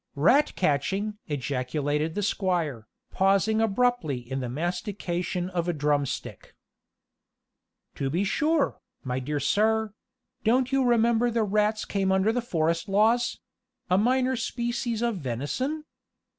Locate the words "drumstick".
5.73-6.55